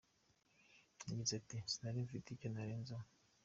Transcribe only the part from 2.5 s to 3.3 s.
narenzaho.